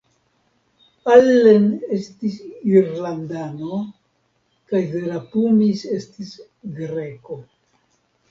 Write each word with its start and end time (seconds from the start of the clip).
Allen 1.15 1.67
estis 1.97 2.37
Irlandano 2.71 3.77
kaj 4.71 4.81
Zerapumis 4.95 5.83
estis 5.99 6.33
Greko. 6.81 7.39